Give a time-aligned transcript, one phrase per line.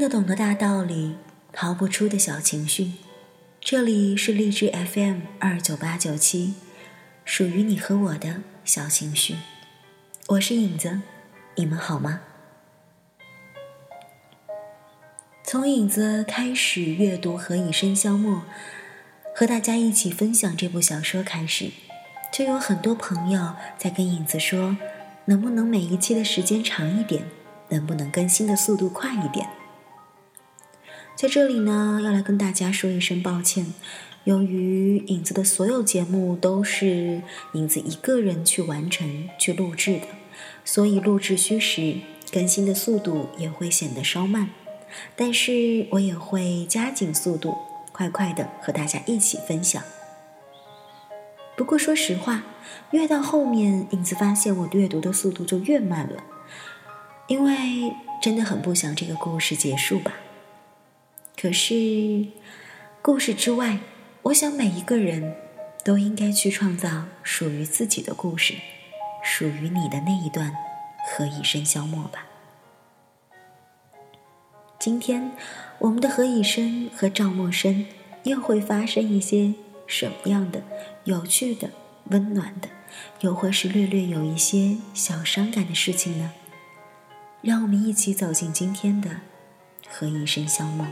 [0.00, 1.16] 听得懂的大道理，
[1.52, 2.92] 逃不出的小情绪。
[3.60, 6.54] 这里是荔枝 FM 二九八九七，
[7.22, 9.36] 属于你和我的小情绪。
[10.28, 11.02] 我是影子，
[11.56, 12.22] 你们好吗？
[15.44, 18.36] 从影子开始阅读《何以笙箫默》，
[19.36, 21.72] 和大家一起分享这部小说开始，
[22.32, 24.78] 就有很多朋友在跟影子说，
[25.26, 27.24] 能不能每一期的时间长一点，
[27.68, 29.46] 能不能更新的速度快一点。
[31.20, 33.74] 在这里呢，要来跟大家说一声抱歉。
[34.24, 37.20] 由于影子的所有节目都是
[37.52, 40.06] 影子一个人去完成、去录制的，
[40.64, 41.96] 所以录制需时，
[42.32, 44.48] 更新的速度也会显得稍慢。
[45.14, 47.54] 但是我也会加紧速度，
[47.92, 49.82] 快快的和大家一起分享。
[51.54, 52.44] 不过说实话，
[52.92, 56.24] 越到后面，影子发现我阅读的速度就越慢了，
[57.26, 60.14] 因为真的很不想这个故事结束吧。
[61.40, 62.26] 可是，
[63.00, 63.78] 故事之外，
[64.24, 65.36] 我想每一个人
[65.82, 68.56] 都应该去创造属于自己的故事，
[69.24, 70.54] 属于你的那一段
[71.08, 72.26] 何以笙箫默吧。
[74.78, 75.32] 今天，
[75.78, 77.86] 我们的何以笙和赵默笙
[78.24, 79.54] 又会发生一些
[79.86, 80.62] 什么样的
[81.04, 81.70] 有趣的、
[82.10, 82.68] 温暖的，
[83.20, 86.32] 又或是略略有一些小伤感的事情呢？
[87.40, 89.22] 让我们一起走进今天的
[89.88, 90.86] 何以笙箫默。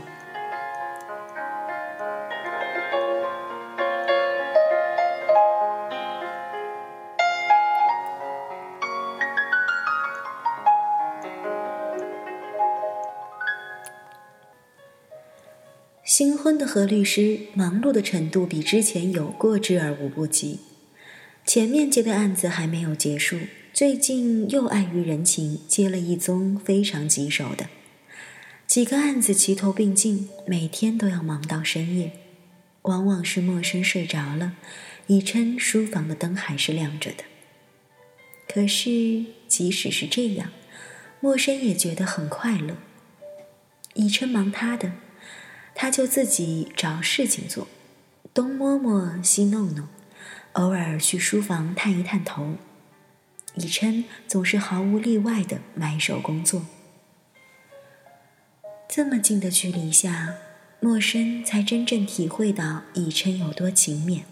[16.19, 20.59] 新婚的何律师忙碌的程度比之前有过之而无不及。
[21.45, 23.39] 前面接的案子还没有结束，
[23.71, 27.69] 最近又碍于人情接了一宗非常棘手的。
[28.67, 32.11] 几个案子齐头并进，每天都要忙到深夜。
[32.81, 34.57] 往往是陌生睡着了，
[35.07, 37.23] 以琛书房的灯还是亮着的。
[38.45, 40.51] 可是即使是这样，
[41.21, 42.75] 陌生也觉得很快乐。
[43.93, 44.91] 以琛忙他的。
[45.81, 47.65] 他就自己找事情做，
[48.33, 49.87] 东摸摸西弄弄，
[50.51, 52.55] 偶尔去书房探一探头。
[53.55, 56.65] 以琛总是毫无例外的埋首工作。
[58.89, 60.35] 这么近的距离下，
[60.81, 64.23] 陌生才真正体会到以琛有多勤勉。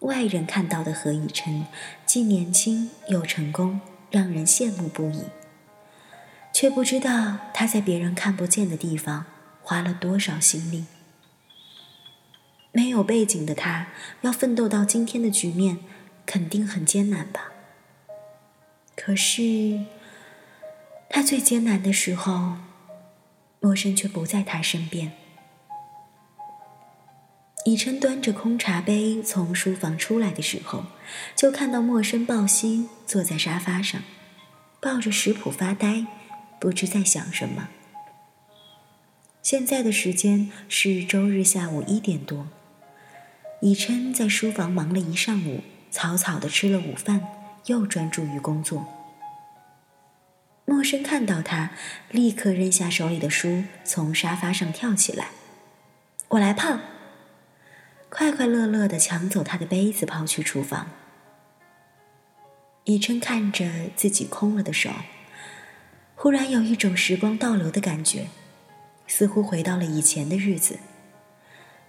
[0.00, 1.64] 外人看到的何以琛，
[2.04, 3.80] 既年轻又成功，
[4.10, 5.22] 让人羡慕不已，
[6.52, 9.26] 却不知道他在别人看不见的地方。
[9.68, 10.84] 花了多少心力？
[12.70, 13.88] 没有背景的他，
[14.20, 15.78] 要奋斗到今天的局面，
[16.24, 17.50] 肯定很艰难吧。
[18.94, 19.86] 可是，
[21.10, 22.58] 他最艰难的时候，
[23.58, 25.10] 陌生却不在他身边。
[27.64, 30.84] 以琛端着空茶杯从书房出来的时候，
[31.34, 34.00] 就看到陌生抱膝坐在沙发上，
[34.80, 36.06] 抱着食谱发呆，
[36.60, 37.70] 不知在想什么。
[39.46, 42.48] 现在的时间是周日下午一点多，
[43.60, 47.20] 以琛在书房忙了一上午，草草的吃了午饭，
[47.66, 48.84] 又专注于工作。
[50.64, 51.70] 陌生看到他，
[52.10, 55.28] 立刻扔下手里的书，从沙发上跳起来
[56.30, 56.80] ：“我来泡！”
[58.10, 60.88] 快快乐乐的抢走他的杯子，跑去厨房。
[62.82, 64.90] 以琛看着自己空了的手，
[66.16, 68.26] 忽然有一种时光倒流的感觉。
[69.06, 70.78] 似乎回到了以前的日子。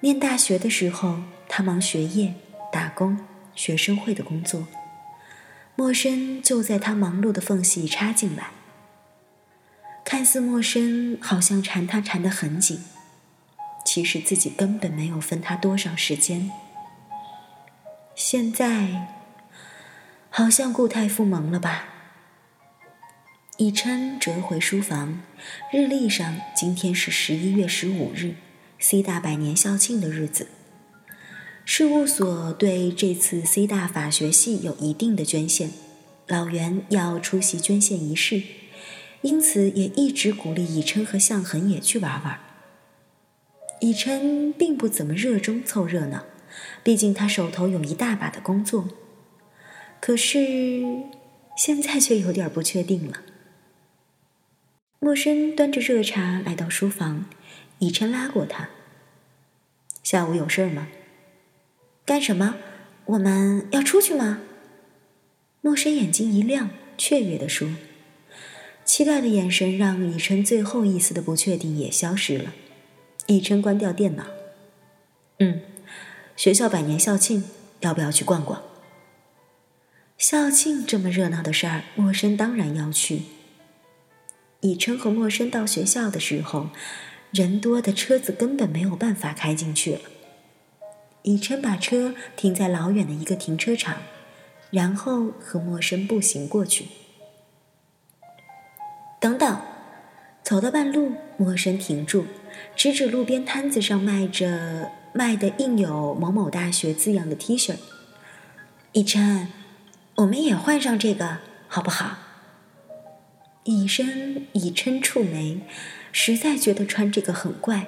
[0.02, 1.20] 念大学的时候，
[1.50, 2.36] 他忙学业、
[2.72, 3.20] 打工、
[3.56, 4.68] 学生会的工作，
[5.76, 8.52] 陌生就在他忙碌的缝隙插进来。
[10.04, 12.84] 看似陌生，好像缠他缠得很紧，
[13.84, 16.52] 其实自己根本没有分他多少时间。
[18.16, 19.08] 现在，
[20.30, 21.97] 好像固态复萌了吧？
[23.60, 25.20] 以琛折回书房，
[25.74, 28.36] 日历上今天是十一月十五日
[28.78, 30.48] ，C 大百年校庆的日子。
[31.66, 35.72] 事务所对这次 C 大法学系有一定的捐献，
[36.28, 38.44] 老袁要出席捐献仪式，
[39.24, 42.40] 因此也一直鼓励以琛和向恒也去玩玩。
[43.80, 46.26] 以琛并不怎么热衷凑热闹，
[46.84, 48.88] 毕竟他手头有一大把的工作。
[50.00, 50.84] 可是
[51.58, 53.24] 现在却有点不确定了。
[55.00, 57.26] 莫生端着热茶来到书房，
[57.78, 58.70] 以琛拉过他。
[60.02, 60.88] 下午有事儿吗？
[62.04, 62.56] 干什么？
[63.06, 64.42] 我们要出去吗？
[65.62, 67.70] 莫生眼睛一亮，雀跃地说
[68.84, 72.54] ：“期待的眼神让以琛最后一丝的不确定也消失了。
[73.28, 74.26] 以琛关掉电脑，
[75.38, 75.62] 嗯，
[76.36, 77.44] 学校百年校庆，
[77.82, 78.64] 要不要去逛逛？
[80.18, 83.22] 校庆这么热闹的事儿，莫生当然要去。
[84.62, 86.70] 以琛和莫生到学校的时候，
[87.32, 90.02] 人多的车子根本没有办法开进去了。
[91.24, 93.98] 以琛把车停在老远的一个停车场，
[94.72, 96.88] 然后和陌生步行过去。
[99.20, 99.62] 等等，
[100.44, 102.26] 走到半路，陌生停住，
[102.76, 107.76] 指指路边摊子上卖着卖的印有某某大学字样的 T 恤。
[108.94, 109.48] 以琛。
[110.18, 111.38] 我们也换上这个
[111.68, 112.18] 好不好？
[113.68, 115.60] 以琛以琛蹙眉，
[116.14, 117.88] 实在觉得穿这个很怪。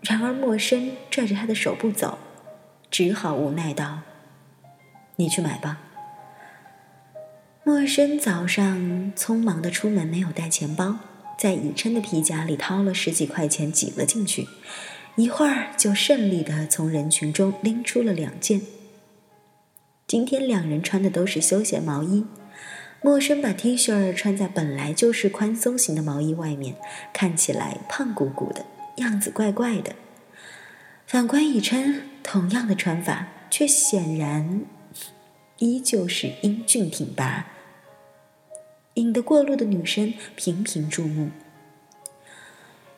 [0.00, 2.18] 然而莫生拽着他的手不走，
[2.90, 4.00] 只好无奈道
[5.14, 5.78] ：“你去买吧。”
[7.62, 10.96] 莫生早上匆忙的出门，没有带钱包，
[11.38, 14.48] 在以琛的皮夹里掏了十几块钱挤了进去，
[15.14, 18.62] 一会儿就顺利的从人群中拎出了两件。
[20.08, 22.26] 今天两人穿的都是休闲毛衣，
[23.04, 26.76] 陌生把 T 恤穿在本来就是宽松型的毛衣外面，
[27.12, 28.64] 看起来胖鼓鼓的
[28.96, 29.94] 样子怪怪的。
[31.06, 34.62] 反观以琛，同样的穿法，却显然
[35.58, 37.44] 依旧是英俊挺拔，
[38.94, 41.28] 引得过路的女生频频注目。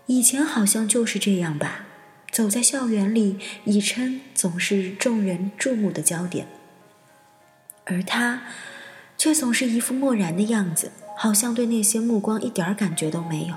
[0.06, 1.84] 以前好像就是这样吧，
[2.30, 6.46] 走在校园里，以琛总是众人注目的焦点。
[7.86, 8.44] 而他，
[9.16, 13.56] 却总是一副漠然的样子，好像对那些目光一点感觉都没有。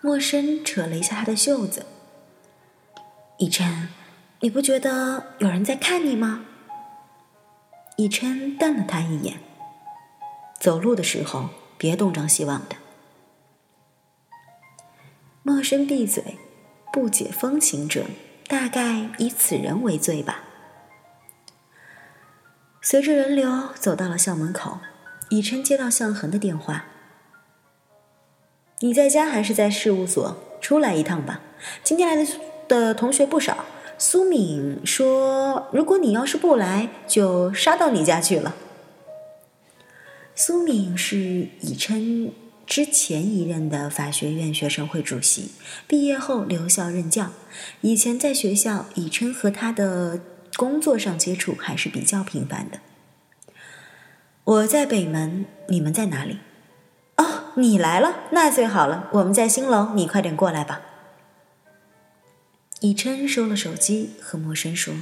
[0.00, 1.86] 莫生扯了一下他的袖子
[3.38, 3.88] ：“以琛，
[4.40, 6.44] 你不觉得有人在看你吗？”
[7.96, 9.38] 以琛瞪了他一眼
[10.60, 12.76] ：“走路的时候别东张西望的。”
[15.42, 16.38] 莫生闭嘴，
[16.92, 18.06] 不解风情者，
[18.46, 20.44] 大概以此人为罪吧。
[22.90, 24.78] 随着人流走到了校门口，
[25.28, 26.86] 以琛接到向恒的电话
[28.80, 30.38] ：“你在家还是在事务所？
[30.62, 31.42] 出来一趟吧。
[31.84, 32.26] 今天来的
[32.66, 33.66] 的同学不少。
[33.98, 38.56] 苏敏说，如果你要是不来，就杀到你家去了。”
[40.34, 42.32] 苏敏是以琛
[42.64, 45.50] 之前一任的法学院学生会主席，
[45.86, 47.32] 毕业后留校任教。
[47.82, 50.20] 以前在学校，以琛和他的。
[50.58, 52.80] 工作上接触还是比较频繁的。
[54.42, 56.40] 我在北门，你们在哪里？
[57.16, 59.08] 哦，你来了，那最好了。
[59.12, 60.80] 我们在新楼，你快点过来吧。
[62.80, 64.94] 以琛收了手机，和陌生说：“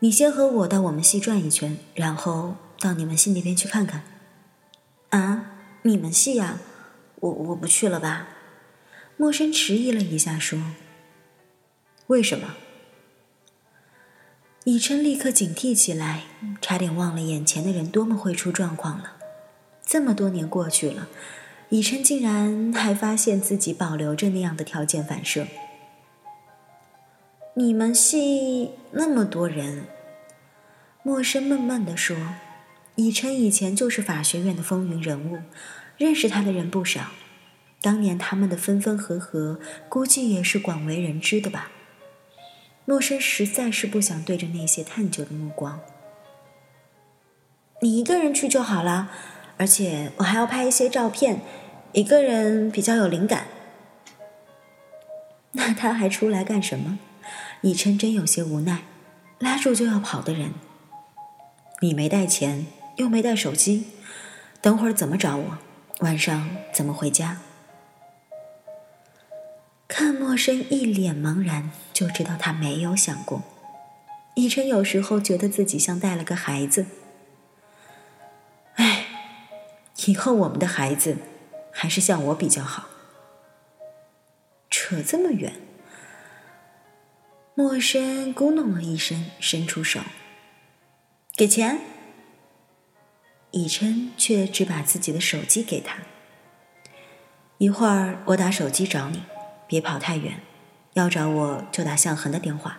[0.00, 4.04] 你先和我到我们系转一圈，然后到你们系那边去看看。”
[5.10, 5.50] 啊，
[5.82, 6.60] 你们系呀？
[7.16, 8.28] 我我不去了吧？
[9.18, 10.58] 陌生迟疑了一下，说
[12.08, 12.54] ：“为什么？”
[14.66, 16.22] 以琛立刻警惕起来，
[16.62, 19.12] 差点忘了眼前的人多么会出状况了。
[19.84, 21.06] 这么多年过去了，
[21.68, 25.46] 以琛竟然还发现自己保留着那样的条件反射。
[27.56, 29.84] 你们系那么多人，
[31.02, 32.16] 陌生闷闷地说
[32.96, 35.40] ：“以琛以前就是法学院的风云人物，
[35.98, 37.10] 认识他的人不少。
[37.82, 39.60] 当年他们的分分合合，
[39.90, 41.70] 估计也是广为人知的吧。”
[42.84, 45.80] 洛生实在是不想对着那些探究的目光。
[47.80, 49.10] 你一个人去就好了，
[49.56, 51.40] 而且我还要拍一些照片，
[51.92, 53.46] 一个人比较有灵感。
[55.52, 56.98] 那他还出来干什么？
[57.62, 58.82] 以琛真有些无奈，
[59.38, 60.52] 拉住就要跑的人。
[61.80, 63.86] 你没带钱，又没带手机，
[64.60, 65.58] 等会儿怎么找我？
[66.00, 67.38] 晚上怎么回家？
[69.86, 73.42] 看陌生一脸茫然，就知道他没有想过。
[74.34, 76.86] 以琛有时候觉得自己像带了个孩子。
[78.74, 79.06] 哎，
[80.06, 81.18] 以后我们的孩子
[81.70, 82.88] 还是像我比较好。
[84.68, 85.54] 扯这么远，
[87.54, 90.00] 陌生咕哝了一声，伸出手，
[91.36, 91.78] 给钱。
[93.52, 95.98] 以琛却只把自己的手机给他。
[97.58, 99.22] 一会儿我打手机找你。
[99.66, 100.40] 别跑太远，
[100.92, 102.78] 要找我就打向恒的电话。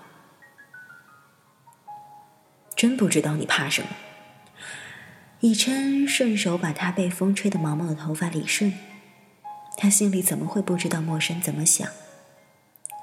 [2.75, 3.87] 真不知道你怕什么。
[5.39, 8.73] 以琛顺手把他被风吹得毛毛的头发理顺，
[9.77, 11.87] 他心里怎么会不知道陌生怎么想？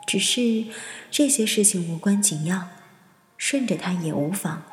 [0.07, 0.67] 只是
[1.11, 2.69] 这些事情无关紧要，
[3.37, 4.65] 顺着他也无妨。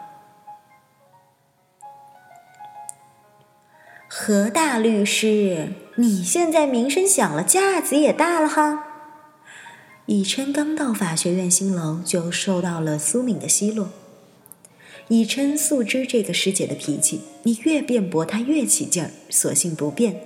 [4.08, 8.89] 何大律师，你现在名声响了，架子也大了哈。
[10.12, 13.90] 以琛刚到法学院新楼，就受到了苏敏的奚落。
[15.08, 20.20] 以琛素知这个师姐的脾气，你越辩驳她越起劲儿，索性不辩。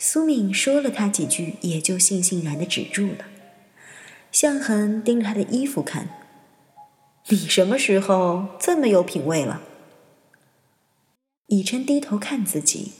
[0.00, 3.18] 苏敏说了他几句，也就悻悻然的止住了。
[4.32, 6.08] 向恒盯着他的衣服看，
[7.28, 9.62] 你什么时候这么有品味了？
[11.46, 12.90] 以琛低头看自己，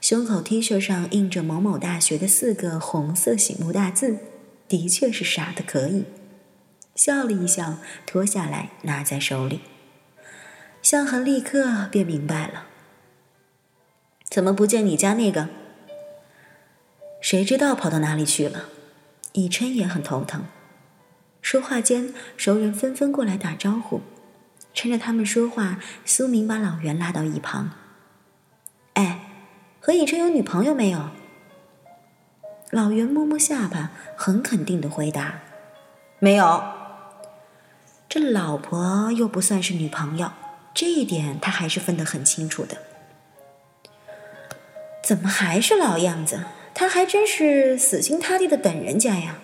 [0.00, 4.16] 胸口 T 恤上印着某某大学的四个红色醒目大字，
[4.70, 6.04] 的确是傻的可以。
[6.94, 9.62] 笑了一笑，脱下来拿在手里。
[10.80, 12.66] 向恒立刻便明白了，
[14.28, 15.48] 怎么不见你家那个？
[17.20, 18.66] 谁知道跑到哪里去了？
[19.32, 20.44] 以琛也很头疼。
[21.42, 24.02] 说话间，熟人纷纷过来打招呼。
[24.72, 27.72] 趁着他们说话，苏明把老袁拉到一旁
[28.94, 29.20] ：“哎，
[29.80, 31.10] 何以琛有女朋友没有？”
[32.70, 35.40] 老袁摸摸下巴，很肯定的回答
[36.20, 36.62] ：“没有。”
[38.08, 40.30] 这老婆又不算是女朋友，
[40.72, 42.76] 这一点他还是分得很清楚的。
[45.02, 46.44] 怎么还是老样子？
[46.72, 49.40] 他还真是死心塌地的等人家呀。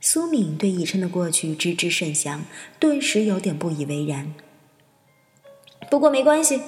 [0.00, 2.44] 苏敏对以琛的过去知之甚详，
[2.78, 4.32] 顿时有点不以为然。
[5.90, 6.62] 不过没关系，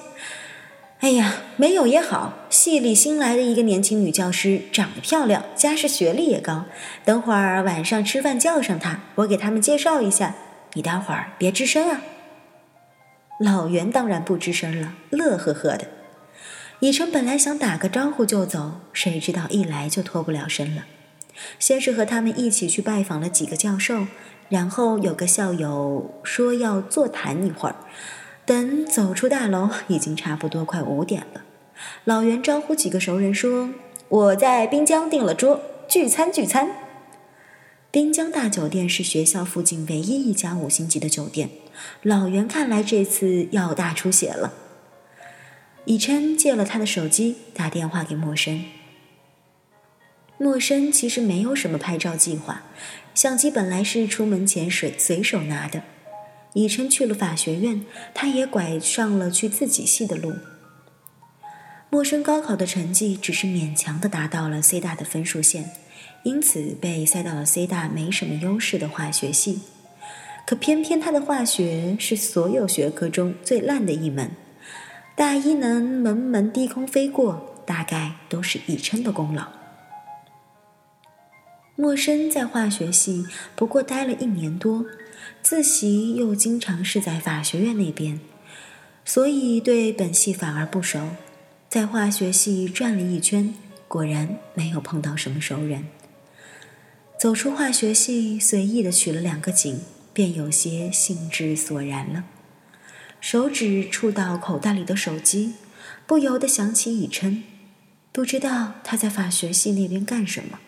[1.01, 2.33] 哎呀，没有也好。
[2.51, 6.65] 系里新来的一个年轻女教师，长得漂亮，家世学历也高。
[7.03, 10.35] 等会儿晚上吃饭叫上她，我给他们介绍一下。
[10.73, 12.01] 你待会儿别吱声啊。
[13.39, 15.87] 老袁当然不吱声了，乐呵呵的。
[16.81, 20.83] 以琛本来想打个招呼就走，谁知道一来就脱不了身了。
[21.57, 24.05] 先是和他们一起去拜访了几个教授，
[24.49, 27.75] 然后有个校友说要座谈一会儿。
[28.45, 31.43] 等走出大楼，已经差不多快五点了。
[32.03, 33.69] 老袁招呼几个熟人说
[34.09, 36.69] ：“我在滨江订了桌，聚餐聚餐。”
[37.91, 41.49] 滨江大酒店是学校附近唯一一家五星级的酒店。
[42.01, 44.53] 老袁看来这次要大出血了。
[45.85, 48.63] 以琛借了他的手机，打电话给陌生。
[50.37, 52.63] 陌生其实没有什么拍照计划，
[53.13, 55.83] 相机本来是出门前水随手拿的。
[56.53, 60.33] 以琛去了法学院，他也拐上了去自己系的路。
[61.89, 65.71] 陌生高考的成绩只是勉强的达到了 C 大的分数线，
[66.23, 69.61] 因此被塞到了 C 大没什么优势的化学系。
[70.45, 74.31] 可偏偏他的化学是所有学科中最烂的一门。
[75.15, 79.47] 大一能门门低空飞过，大概都是以琛的功劳。
[81.75, 84.85] 陌生在化学系不过待了一年多，
[85.41, 88.19] 自习又经常是在法学院那边，
[89.03, 91.09] 所以对本系反而不熟。
[91.67, 93.53] 在化学系转了一圈，
[93.87, 95.85] 果然没有碰到什么熟人。
[97.17, 99.79] 走出化学系，随意的取了两个景，
[100.13, 102.25] 便有些兴致索然了。
[103.19, 105.53] 手指触到口袋里的手机，
[106.05, 107.43] 不由得想起以琛，
[108.11, 110.59] 不知道他在法学系那边干什么。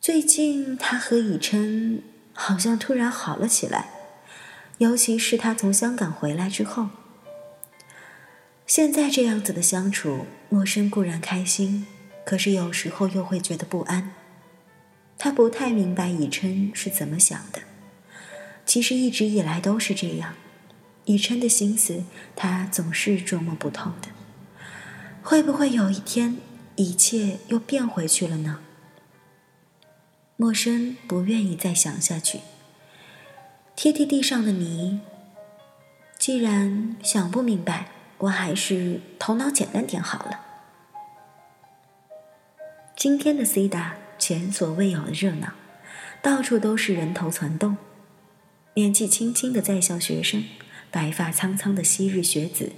[0.00, 3.90] 最近他和以琛好像突然好了起来，
[4.78, 6.88] 尤其是他从香港回来之后。
[8.66, 11.86] 现在这样子的相处，陌生固然开心，
[12.24, 14.12] 可是有时候又会觉得不安。
[15.18, 17.60] 他不太明白以琛是怎么想的，
[18.64, 20.34] 其实一直以来都是这样。
[21.04, 24.08] 以琛的心思，他总是捉摸不透的。
[25.22, 26.38] 会不会有一天，
[26.76, 28.60] 一切又变回去了呢？
[30.42, 32.40] 陌生不愿意再想下去，
[33.76, 35.00] 踢踢地上的泥。
[36.18, 40.40] 既然想不明白，我还是头脑简单点好了。
[42.96, 45.52] 今天的 C 大前所未有的热闹，
[46.20, 47.76] 到处都是人头攒动，
[48.74, 50.42] 年纪轻轻的在校学生。
[50.90, 52.72] 白发苍苍的昔日学子，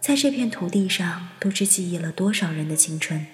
[0.00, 3.26] 在这片土地上，不知记忆了多少人的青春。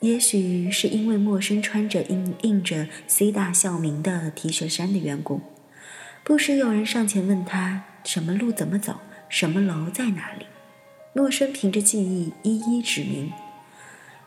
[0.00, 5.42] 也许是因为陌生穿着印印着 C 大校名的 T 恤衫的缘故，
[6.24, 8.96] 不时有人上前问他什么路怎么走，
[9.28, 10.46] 什么楼在哪里。
[11.12, 13.30] 陌生凭着记忆一一指明。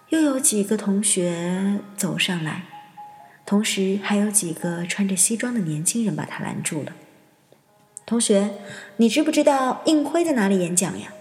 [0.09, 2.65] 又有几个同学走上来，
[3.43, 6.93] 同时还有几个穿着西装的年轻人把他拦住了。
[8.05, 8.51] 同学，
[8.97, 11.11] 你知不知道应辉在哪里演讲呀？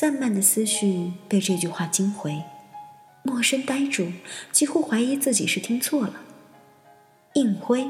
[0.00, 2.44] 散漫的思绪被这句话惊回，
[3.24, 4.12] 陌生呆住，
[4.52, 6.20] 几乎怀疑自己是听错了。
[7.32, 7.88] 应辉，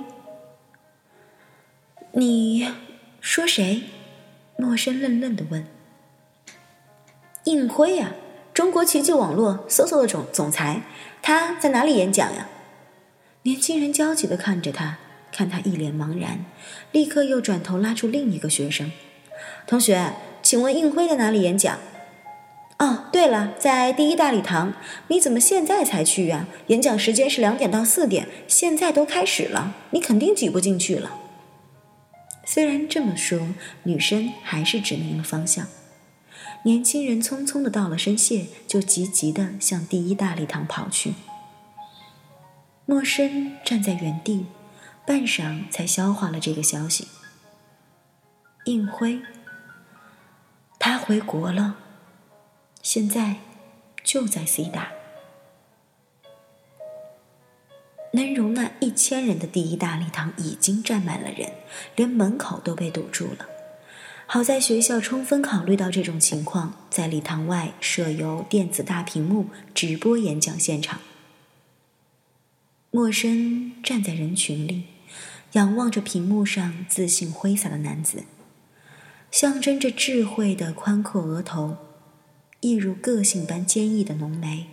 [2.12, 2.66] 你
[3.20, 3.82] 说谁？
[4.56, 5.66] 陌生愣愣的问
[7.44, 8.14] ：“应辉呀，
[8.54, 10.80] 中国奇迹网络搜索的总总裁，
[11.20, 12.48] 他在哪里演讲呀？”
[13.44, 14.96] 年轻人焦急的看着他，
[15.30, 16.46] 看他一脸茫然，
[16.90, 18.90] 立刻又转头拉住另一个学生
[19.68, 21.78] ：“同学，请问应辉在哪里演讲？”
[22.78, 24.73] 哦，对了，在第一大礼堂。
[25.08, 26.47] 你怎么现在才去呀？
[26.68, 31.18] 演讲时间是两点到四点，现在都开始了，你肯定挤不进去了。
[32.44, 33.49] 虽然这么说，
[33.82, 35.66] 女生还是指明了方向。
[36.62, 41.14] 年轻人匆匆的道了声谢，就急急的向第一大礼堂跑去。
[42.87, 44.47] 陌生站在原地，
[45.04, 47.08] 半晌才消化了这个消息。
[48.64, 49.20] 应辉，
[50.78, 51.76] 他回国了。
[52.82, 53.37] 现在
[54.02, 54.92] 就在 C 大，
[58.12, 61.52] 能容纳一千人的第一大礼堂已经站满了人，
[61.94, 63.47] 连门口都被堵住了。
[64.26, 71.00] 好在学校充分考虑到这种情况，在礼堂外设有电子大屏幕直播演讲现场。
[72.90, 74.85] 陌生站在人群里，
[75.52, 78.25] 仰望着屏幕上自信挥洒的男子，
[79.30, 81.76] 象征着智慧的宽阔额头。
[82.60, 84.66] 一如个性般坚毅的浓眉，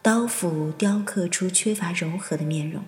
[0.00, 2.84] 刀斧雕刻出缺乏柔和的面容，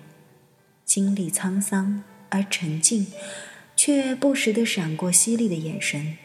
[0.83, 3.05] 经历沧桑而沉静，
[3.75, 6.17] 却不时地闪过犀利的眼神，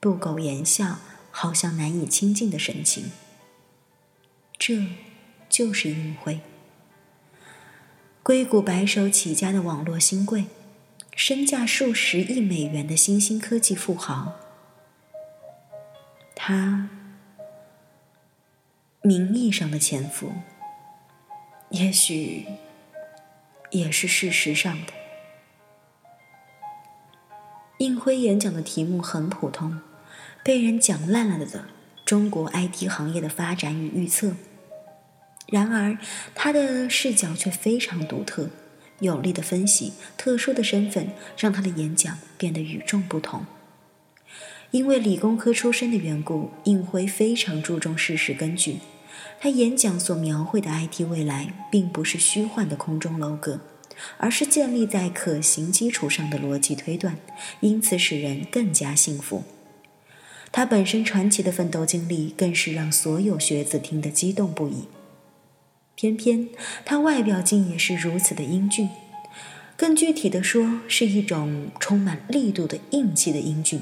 [0.00, 3.12] 不苟言笑，好像难以亲近的神情。
[4.56, 4.86] 这，
[5.50, 6.40] 就是应辉，
[8.22, 10.46] 硅谷白手起家的网络新贵，
[11.14, 14.47] 身价数十亿美元的新兴科技富豪。
[16.40, 16.88] 他
[19.02, 20.32] 名义上的前夫，
[21.70, 22.46] 也许
[23.72, 24.92] 也是事实上的。
[27.78, 29.80] 应辉演讲的题目很普通，
[30.44, 31.64] 被人讲烂了的
[32.04, 34.36] 中国 IT 行业的发展与预测。
[35.48, 35.98] 然而，
[36.36, 38.48] 他的视角却非常独特，
[39.00, 43.44] 有力的分析，特殊的身份，让他的演讲变得与众不同。
[44.70, 48.80] 因为理工科出身的缘故，应辉非常注重事实根据。
[49.40, 53.60] 他演讲所描绘的 IT 未来，并不是虚幻的空中楼阁，
[54.18, 57.16] 而是建立在可行基础上的逻辑推断，
[57.60, 59.44] 因此使人更加信服。
[60.52, 64.84] 他本身传奇的奋斗经历，更是让所有学子听得激动不已。
[65.94, 66.48] 偏偏
[66.84, 68.88] 他外表竟也是如此的英俊，
[69.76, 73.80] 更具体的说，是一种充满力度的硬气的英俊。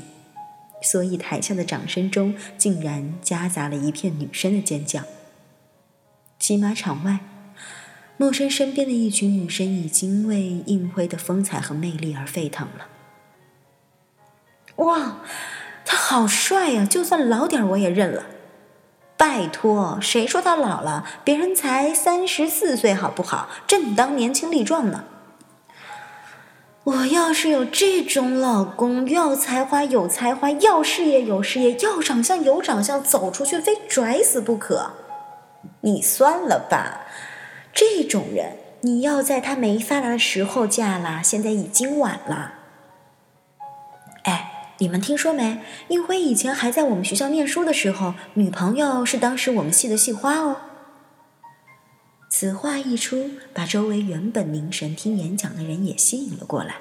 [0.87, 5.03] 所以，台下的掌声中竟然夹杂了一片女生的尖叫。
[6.38, 7.18] 骑马场外，
[8.16, 12.87] 陌生身边的一群女生已经为应辉的风采和魅力而沸腾了。
[14.77, 15.16] 哇，
[15.85, 16.87] 他好帅呀！
[16.88, 18.25] 就算老点我也认了。
[19.16, 21.05] 拜托，谁说他老了？
[21.25, 23.51] 别人才三十四岁，好不好？
[23.66, 25.03] 正当年轻力壮呢。
[26.87, 34.92] 我要是有这种老公，要才华有才华，要事业有事业，要长相有长相，走出去非拽死不可。
[35.81, 37.01] 你算了吧，
[37.72, 42.53] 这种人你要在他没发达的时候嫁啦，现在已经晚了。
[44.22, 45.59] 哎，你们听说没？
[45.88, 50.57] 应辉以前还在我们学校念书的时候，女朋友是当时我们系的系花哦。
[52.38, 56.77] 此话一出，把周围原本凝神听演讲的人也吸引了过来。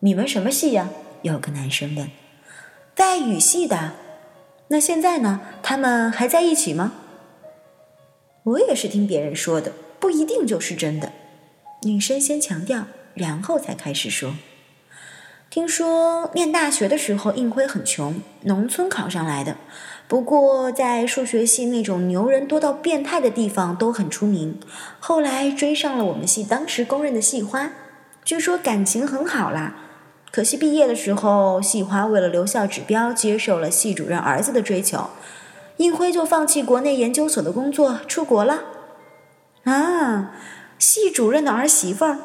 [0.00, 0.90] 你们什么系呀？
[1.22, 2.10] 有个男生问。
[2.98, 3.92] 外语系的。
[4.68, 5.40] 那现在呢？
[5.62, 6.92] 他们还在一起吗？
[8.42, 11.12] 我也是听别人说的，不一定就是真的。
[11.84, 12.84] 女生先强调，
[13.14, 14.34] 然后才开始说。
[15.48, 19.56] 听说念大学的时候，应辉很穷，农村考上来的。
[20.12, 24.60] 不过，在数学系那种牛人多到变态的地方都很出名。
[25.00, 27.70] 后来追上了我们系当时公认的系花，
[28.22, 29.74] 据说感情很好啦。
[30.30, 35.08] 可惜毕业的时候，系花为了留校指标，接受了系主任儿子的追求，
[35.78, 38.64] 应辉就放弃国内研究所的工作，出国了。
[39.64, 40.32] 啊，
[40.78, 42.18] 系主任的儿媳妇儿，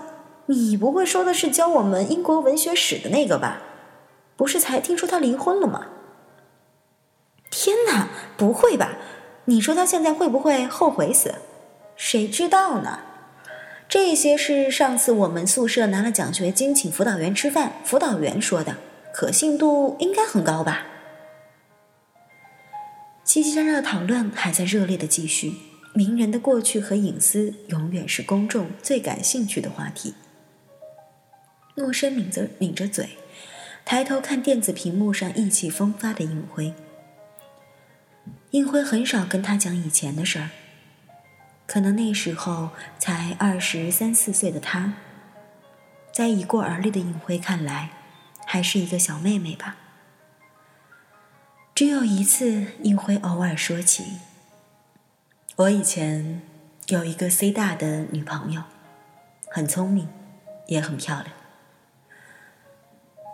[0.48, 3.62] 你不会说的是教我们英国文学史的那个吧？
[4.36, 5.86] 不是才听说他离婚了吗？
[7.60, 9.00] 天哪，不会吧？
[9.46, 11.34] 你说他现在会不会后悔死？
[11.96, 13.00] 谁知道呢？
[13.90, 18.78] 这些是上次我们宿舍拿了奖学金请辅导员吃饭，辅导员说的，
[19.12, 20.86] 可信度应该很高吧？
[23.26, 25.54] 叽叽喳喳的讨论还在热烈的继续。
[25.96, 30.14] 名人的过去和隐私永远是公众最感兴趣的话题。
[31.74, 33.18] 陌生抿着抿着嘴。
[33.84, 36.76] 抬头看电子屏幕上意气风发的应辉。
[38.52, 40.50] 应辉很少跟他讲以前的事儿，
[41.66, 44.94] 可能那时候才二十三四岁的他，
[46.14, 47.90] 在已过而立的应辉看来，
[48.46, 49.76] 还是一个小妹妹吧。
[51.76, 54.20] 只有一次，应辉偶尔说起
[55.58, 56.42] ：“我以前
[56.88, 58.64] 有一个 C 大的女朋友，
[59.50, 60.08] 很聪明，
[60.68, 61.28] 也很漂亮。”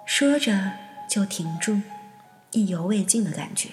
[0.06, 0.73] 说着
[1.08, 1.82] 就停住，
[2.52, 3.69] 意犹未尽的感觉。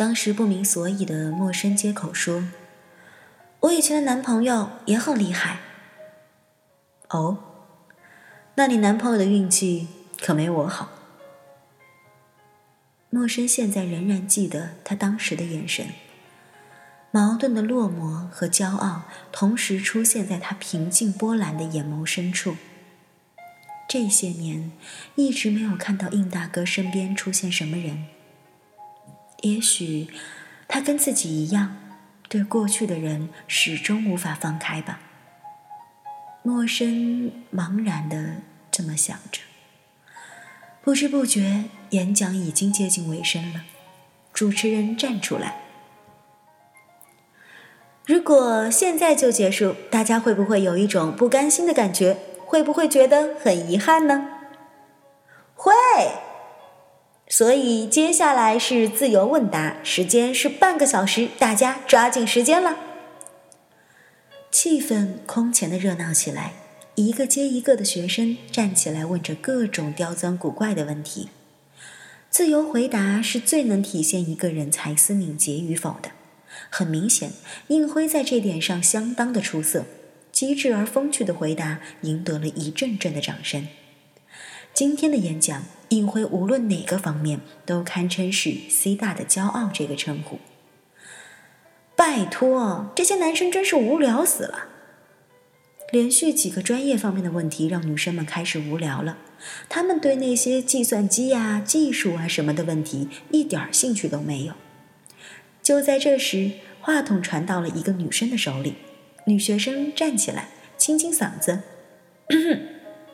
[0.00, 2.48] 当时不明所以的陌生接口说
[3.60, 5.58] ：“我以前的男朋友也很厉害。”
[7.10, 7.36] 哦，
[8.54, 10.88] 那你男朋友的运气可没我好。
[13.10, 15.88] 陌生现在仍然记得他当时的眼神，
[17.10, 22.56] 矛盾的落寞和骄傲同时出现在他平静波澜的眼眸深处。
[23.86, 24.72] 这些年
[25.16, 28.06] 一直没有看到应大哥身边出现什么人，
[29.42, 30.08] 也许
[30.68, 31.76] 他跟自己一样，
[32.28, 35.00] 对过去的人始终无法放开吧。
[36.42, 38.36] 陌生茫然的
[38.70, 39.42] 这么想着。
[40.82, 43.62] 不知不觉，演讲已经接近尾声了。
[44.32, 45.60] 主持人站出来
[48.06, 52.16] ：“如果现在就结束，大家会不会有一种不甘心的感觉？
[52.46, 54.28] 会不会觉得很遗憾呢
[55.54, 55.72] ？”“会。”
[57.32, 62.76] 所以接下来是自由问答，时间是半个小时，大家抓紧时间了。
[64.50, 66.54] 气氛空前的热闹起来。
[66.96, 71.28] 一个接一个的学生站起来，问着各种刁钻古怪的问题。
[72.28, 76.10] 自由回答是最能体现一个人才思敏捷与否的。
[76.68, 77.30] 很明显，
[77.68, 79.86] 应辉在这点上相当的出色，
[80.32, 83.68] 机智而风趣的回答赢得了一阵阵的掌声。
[84.72, 90.38] 今天的演讲，应辉无论哪个方面都堪称是 C 大的骄傲这个称呼。
[91.94, 94.68] 拜托，这些男生真是无聊死了。
[95.92, 99.18] 连续几个专业方面的问题让女生们开始无聊了，
[99.68, 104.54] 他们对那些计算机呀、技术啊什么的问题一点兴趣都没有。
[105.62, 108.76] 就在这时，话筒传到了一个女生的手里，
[109.26, 111.60] 女学生站起来，清清嗓子：“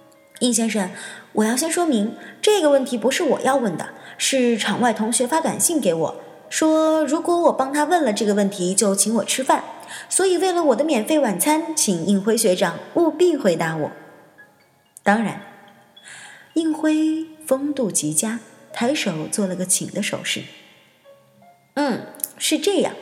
[0.40, 0.90] 应先生，
[1.36, 6.16] 我要先说明，这个问题不是我要问的，是场外同学发短信给我，
[6.48, 9.64] 说如果我帮他问了这个问题，就请我吃饭。”
[10.08, 13.92] 所以，为了我的免费晚餐，请应辉学长务必回答我。
[15.04, 15.42] 当然，
[16.54, 18.40] 应辉风度极佳，
[18.72, 20.42] 抬手做了个请的手势。
[21.74, 22.94] 嗯，是这样。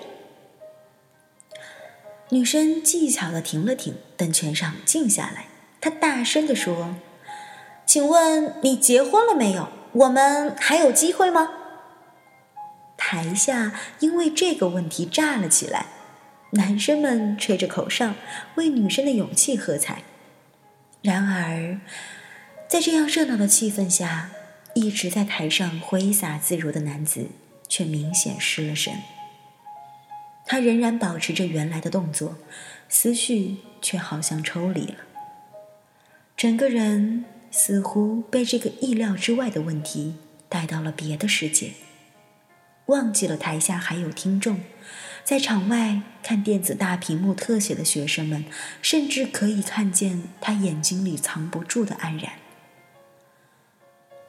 [2.28, 5.46] 女生技巧的停了停，等全场静下来，
[5.80, 6.96] 她大声的说
[7.94, 9.68] ：“请问你结婚了没有？
[9.92, 11.48] 我们还有机会吗？”
[12.98, 15.86] 台下因为这个问题炸了起来。
[16.50, 18.14] 男生们吹着口哨，
[18.56, 20.02] 为女生的勇气喝彩。
[21.02, 21.78] 然而，
[22.66, 24.30] 在这样热闹的气氛下，
[24.74, 27.28] 一直在台上挥洒自如的男子
[27.68, 28.94] 却明显失了神。
[30.44, 32.34] 他仍然保持着原来的动作，
[32.88, 34.96] 思绪却好像抽离了。
[36.36, 37.24] 整个人
[37.56, 40.16] 似乎被这个意料之外的问题
[40.48, 41.70] 带到了别的世界，
[42.86, 44.58] 忘记了台下还有听众。
[45.22, 48.44] 在场外看电子大屏幕特写的学生们，
[48.82, 52.32] 甚至可以看见他眼睛里藏不住的黯然。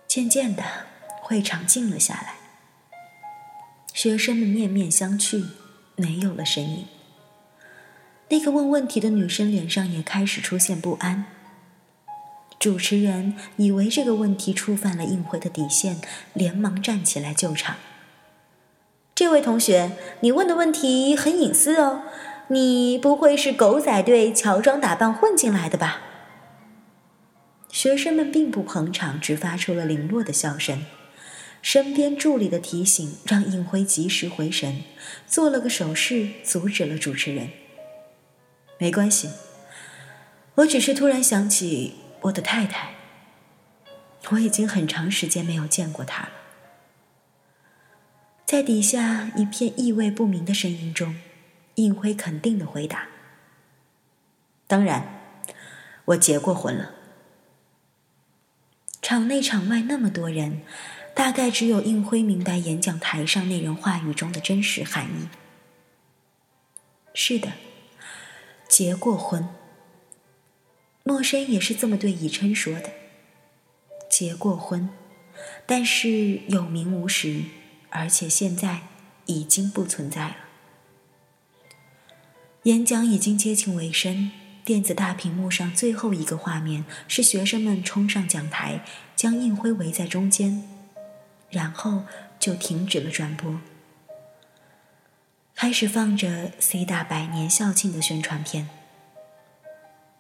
[0.07, 0.63] 渐渐的，
[1.23, 2.35] 会场静了下来，
[3.91, 5.47] 学生们面面相觑，
[5.95, 6.85] 没有了声音。
[8.29, 11.25] 那个问问题的女生脸上也开始出现不安。
[12.65, 15.97] 主持人以为这个问题触犯了应辉的底线，
[16.34, 17.75] 连忙站起来救场。
[19.13, 22.01] 这位同学，你问的问题很隐私哦，
[22.47, 26.01] 你不会是狗仔队乔装打扮混进来的吧？
[27.69, 30.86] 学生们并不捧场，只发出了零落的笑声。
[31.62, 34.82] 身边助理的提醒让应辉及时回神，
[35.28, 37.49] 做了个手势阻止了主持人。
[38.80, 39.30] 没关系，
[40.56, 42.95] 我只是突然想起我的太太，
[44.32, 46.30] 我已经很长时间没有见过她了。
[48.45, 51.19] 在底下一片意味不明的声音中，
[51.75, 53.08] 应辉肯定的回答
[54.67, 55.43] ：“当然，
[56.06, 56.93] 我结过婚了。”
[59.01, 60.62] 场内场外那么多人，
[61.13, 65.30] 大概只有应辉明白演讲台上那人话语中的真实含义。
[67.13, 67.54] 是的，
[68.67, 69.47] 结过婚。
[71.08, 72.89] 陌生也是这么对以琛说的。
[74.10, 74.89] 结过婚，
[75.68, 77.44] 但是有名无实，
[77.91, 78.80] 而且现在
[79.28, 80.36] 已经不存在了。
[82.63, 84.32] 演讲已经接近尾声，
[84.63, 88.84] 电子大屏幕上最后一个画面是学生们冲上讲台，
[89.15, 90.68] 将印辉围在中间，
[91.52, 92.06] 然后
[92.39, 93.60] 就停止了转播，
[95.54, 98.68] 开始放着 C 大百年校庆的宣传片。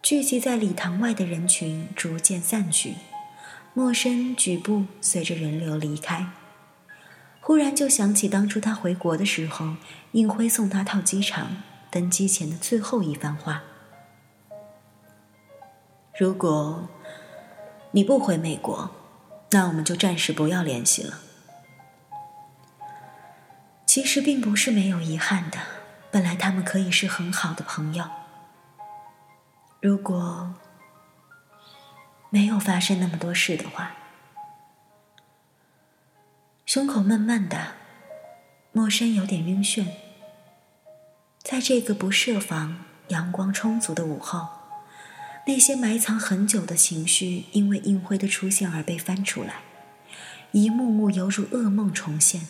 [0.05, 2.93] 聚集在礼堂外的人群逐渐散去，
[3.73, 6.27] 陌生举步随着人流离开。
[7.41, 9.77] 忽然就想起当初他回国的时候，
[10.11, 11.57] 印辉送他到机场。
[11.89, 13.63] 登机前的最后一番话
[16.19, 16.87] ：“如果
[17.89, 18.91] 你不回美国，
[19.49, 21.21] 那我们就暂时不要联系了。”
[23.87, 25.57] 其实并不是没有遗憾的，
[26.11, 28.05] 本来他们可以是很好的朋友。
[29.85, 30.51] 如果
[32.31, 33.95] 没有发生那么多事的话，
[36.65, 37.73] 胸口闷闷的，
[38.71, 39.85] 陌生有点晕眩。
[41.43, 44.47] 在这个不设防、阳光充足的午后，
[45.45, 49.57] 那些埋藏很久的情绪因为应辉的出现而被翻出来，
[50.51, 52.47] 一幕幕犹如噩梦重现。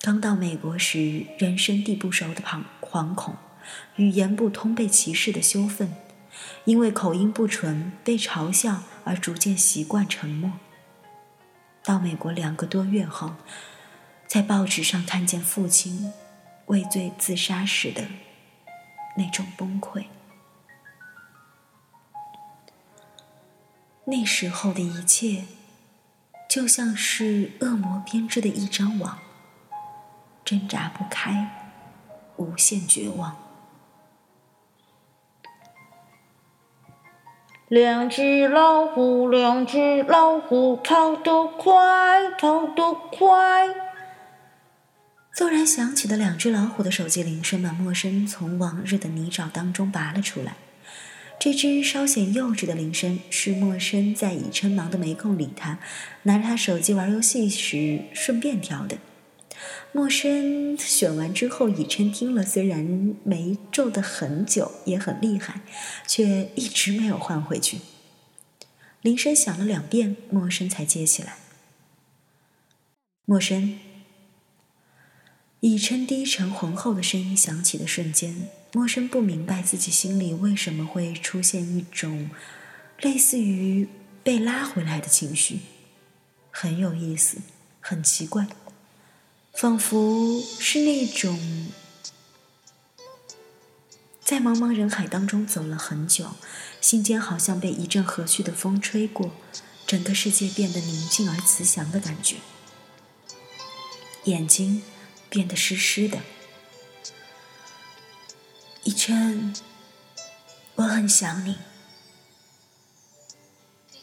[0.00, 3.36] 刚到美国时，人生地不熟的惶惶恐，
[3.96, 5.94] 语言不通被歧视的羞愤，
[6.64, 10.52] 因为口音不纯被嘲笑而逐渐习惯沉默。
[11.82, 13.34] 到美国两个多月后，
[14.26, 16.12] 在报纸上看见父亲。
[16.68, 18.06] 畏罪自杀时的
[19.16, 20.04] 那种崩溃，
[24.04, 25.44] 那时候的一切，
[26.46, 29.18] 就像是恶魔编织的一张网，
[30.44, 31.72] 挣扎不开，
[32.36, 33.34] 无限绝望。
[37.68, 41.74] 两只老虎，两只老虎，跑得快，
[42.40, 43.26] 跑得快。
[45.36, 50.54] 骤然响起的两只老虎的手机铃声，把陌生从往日的泥沼当中拔了出来。
[51.38, 55.78] 这只稍显幼稚的铃声，是陌生在以琛忙得没空理他，
[56.22, 58.96] 拿着他手机玩游戏时顺便调的。
[59.92, 65.60] 陌生选完之后，以琛听了，虽然没皱得很久，也很厉害，
[66.06, 67.80] 却一直没有换回去。
[69.02, 71.36] 铃声响了两遍，陌生才接起来。
[73.24, 73.78] 陌生。
[75.60, 82.30] 以琛低沉浑厚的声音响起的瞬间，陌生不明白自己心里为什么会出现一种
[83.00, 83.88] 类似于
[84.22, 85.58] 被拉回来的情绪，
[86.52, 87.38] 很有意思，
[87.80, 88.46] 很奇怪，
[89.58, 91.68] 仿佛是那种
[94.22, 96.30] 在茫茫人海当中走了很久，
[96.80, 99.32] 心间好像被一阵和煦的风吹过，
[99.84, 102.36] 整个世界变得宁静而慈祥的感觉，
[104.24, 104.82] 眼睛。
[105.30, 106.22] 变得湿湿的，
[108.82, 109.54] 以琛，
[110.76, 111.58] 我很想你。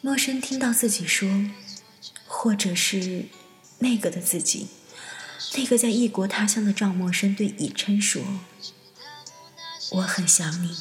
[0.02, 1.28] 陌生听到自己说，
[2.28, 3.26] 或者是
[3.80, 4.68] 那个的自己，
[5.58, 8.22] 那个在异国他乡的赵默笙对以琛说
[9.92, 10.76] ：“我很想你。”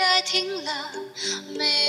[0.00, 0.92] 该停了。
[1.54, 1.79] 没，